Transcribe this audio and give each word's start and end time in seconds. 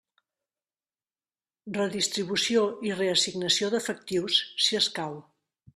Redistribució 1.75 2.67
i 2.89 2.97
reassignació 3.03 3.73
d'efectius, 3.75 4.45
si 4.69 4.81
escau. 4.85 5.21